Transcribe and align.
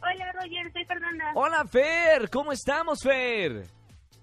Hola 0.00 0.32
Roger, 0.32 0.72
soy 0.72 0.84
Fernanda. 0.84 1.24
Hola, 1.34 1.64
Fer. 1.70 2.28
¿Cómo 2.28 2.50
estamos, 2.50 3.00
Fer? 3.02 3.66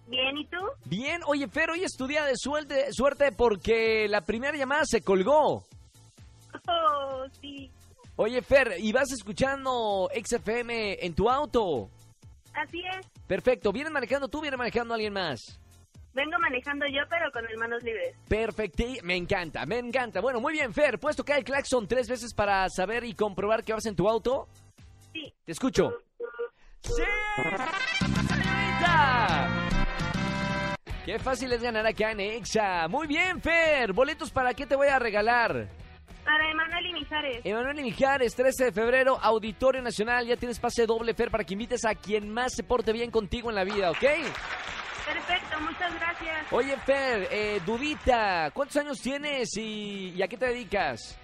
Bien, 0.08 0.38
¿y 0.38 0.46
tú? 0.48 0.58
Bien. 0.86 1.22
Oye, 1.25 1.48
Fer, 1.48 1.70
hoy 1.70 1.84
es 1.84 1.94
tu 1.96 2.06
día 2.06 2.25
de 2.25 2.34
suerte, 2.36 2.92
suerte 2.92 3.31
porque 3.31 4.08
la 4.09 4.22
primera 4.22 4.58
llamada 4.58 4.84
se 4.86 5.02
colgó. 5.02 5.64
Oh, 6.68 7.25
sí. 7.40 7.72
Oye, 8.22 8.42
Fer, 8.42 8.75
¿y 8.80 8.92
vas 8.92 9.14
escuchando 9.14 10.09
XFM 10.14 10.98
en 11.00 11.16
tu 11.16 11.30
auto? 11.30 11.89
Así 12.53 12.81
es. 12.86 13.08
Perfecto. 13.25 13.72
¿Vienes 13.72 13.94
manejando 13.94 14.28
tú 14.28 14.39
o 14.39 14.42
vienes 14.42 14.58
manejando 14.58 14.94
alguien 14.94 15.14
más? 15.14 15.58
Vengo 16.14 16.38
manejando 16.38 16.86
yo, 16.88 17.00
pero 17.09 17.31
con 17.31 17.50
el 17.50 17.56
manos 17.58 17.81
libres. 17.81 18.17
Perfecto. 18.28 18.84
Me 19.03 19.16
encanta, 19.16 19.66
me 19.66 19.80
encanta. 19.80 20.20
Bueno, 20.20 20.42
muy 20.42 20.52
bien, 20.52 20.73
Fer. 20.73 21.00
¿Puedes 21.00 21.16
tocar 21.16 21.38
el 21.38 21.45
claxon 21.45 21.88
tres 21.88 22.09
veces 22.09 22.34
para 22.34 22.67
saber 22.67 23.06
y 23.06 23.14
comprobar 23.14 23.64
que 23.64 23.72
vas 23.72 23.86
en 23.86 23.95
tu 23.95 24.09
auto? 24.09 24.50
Sí. 25.14 25.34
Te 25.45 25.53
escucho. 25.53 25.94
¡Sí! 26.81 27.03
¡Señorita! 28.28 29.50
Qué 31.06 31.20
fácil 31.20 31.53
es 31.53 31.62
ganar 31.62 31.88
acá 31.88 32.12
en 32.12 32.20
Exa. 32.20 32.86
Muy 32.90 33.08
bien, 33.08 33.40
Fer. 33.42 33.94
¿Boletos 33.94 34.30
para 34.30 34.53
qué 34.53 34.66
te 34.66 34.75
voy 34.75 34.90
a 34.90 35.00
regalar? 35.00 35.70
Para 36.23 36.50
Emanuel 36.52 36.86
y 36.86 36.94
Mijares. 36.94 37.42
Emanuel 37.44 37.80
y 37.80 37.84
Mijares, 37.84 38.36
13 38.36 38.66
de 38.66 38.72
febrero, 38.72 39.17
Auditorio 39.22 39.81
Nacional. 39.81 40.28
Ya 40.28 40.38
tienes 40.38 40.59
pase 40.59 40.86
doble, 40.86 41.14
Fer, 41.14 41.31
para 41.31 41.44
que 41.44 41.53
invites 41.53 41.86
a 41.86 41.95
quien 41.95 42.31
más 42.31 42.53
se 42.56 42.64
porte 42.64 42.92
bien 42.92 43.09
contigo 43.09 43.50
en 43.50 43.56
la 43.56 43.64
vida, 43.64 43.89
¿ok? 43.92 44.00
Perfecto, 44.00 45.59
muchas 45.62 45.95
gracias. 46.00 46.53
Oye, 46.53 46.78
Fer, 46.86 47.28
eh, 47.31 47.62
Dudita, 47.66 48.52
¿cuántos 48.53 48.78
años 48.78 48.97
tienes 49.02 49.58
y, 49.58 50.14
y 50.16 50.22
a 50.22 50.28
qué 50.28 50.38
te 50.38 50.45
dedicas? 50.47 51.17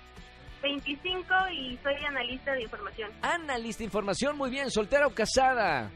25 0.63 1.33
y 1.53 1.77
soy 1.83 1.93
analista 2.07 2.53
de 2.53 2.63
información. 2.63 3.11
Analista 3.21 3.79
de 3.79 3.85
información, 3.85 4.35
muy 4.37 4.49
bien. 4.49 4.71
¿Soltera 4.71 5.05
o 5.05 5.11
casada? 5.13 5.91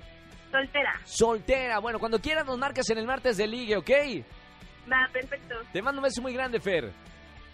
Soltera. 0.51 0.99
Soltera. 1.05 1.79
Bueno, 1.79 1.97
cuando 1.97 2.19
quieras 2.19 2.45
nos 2.45 2.57
marcas 2.59 2.87
en 2.91 2.99
el 2.99 3.07
martes 3.07 3.37
de 3.37 3.47
ligue, 3.47 3.77
¿ok? 3.77 3.89
Va, 4.91 5.09
perfecto. 5.11 5.55
Te 5.73 5.81
mando 5.81 6.01
un 6.01 6.03
beso 6.03 6.21
muy 6.21 6.33
grande, 6.33 6.59
Fer. 6.59 6.91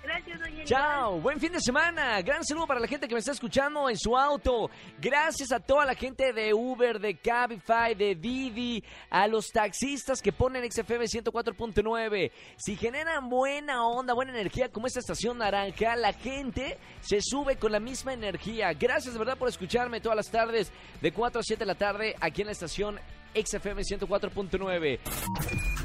Gracias, 0.05 0.39
Roger. 0.39 0.65
Chao, 0.65 1.19
buen 1.19 1.39
fin 1.39 1.51
de 1.51 1.59
semana. 1.59 2.21
Gran 2.21 2.43
saludo 2.43 2.67
para 2.67 2.79
la 2.79 2.87
gente 2.87 3.07
que 3.07 3.15
me 3.15 3.19
está 3.19 3.31
escuchando 3.31 3.89
en 3.89 3.97
su 3.97 4.15
auto. 4.15 4.69
Gracias 4.99 5.51
a 5.51 5.59
toda 5.59 5.85
la 5.85 5.95
gente 5.95 6.31
de 6.31 6.53
Uber, 6.53 6.99
de 6.99 7.17
Cabify, 7.17 7.95
de 7.95 8.13
Didi, 8.13 8.83
a 9.09 9.27
los 9.27 9.47
taxistas 9.47 10.21
que 10.21 10.31
ponen 10.31 10.69
XFM 10.71 11.05
104.9. 11.05 12.31
Si 12.55 12.75
generan 12.75 13.29
buena 13.29 13.87
onda, 13.87 14.13
buena 14.13 14.31
energía 14.31 14.69
como 14.69 14.85
esta 14.85 14.99
estación 14.99 15.39
naranja, 15.39 15.95
la 15.95 16.13
gente 16.13 16.77
se 17.01 17.19
sube 17.21 17.57
con 17.57 17.71
la 17.71 17.79
misma 17.79 18.13
energía. 18.13 18.73
Gracias 18.73 19.13
de 19.13 19.19
verdad 19.19 19.37
por 19.37 19.49
escucharme 19.49 20.01
todas 20.01 20.15
las 20.15 20.29
tardes 20.29 20.71
de 21.01 21.11
4 21.11 21.39
a 21.39 21.43
7 21.43 21.59
de 21.59 21.65
la 21.65 21.75
tarde 21.75 22.15
aquí 22.21 22.41
en 22.41 22.47
la 22.47 22.51
estación 22.51 22.99
XFM 23.33 23.81
104.9. 23.81 25.84